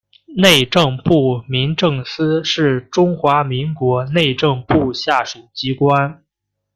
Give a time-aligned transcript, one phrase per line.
[0.35, 6.23] 内政部民政司是中华民国内政部下属机关。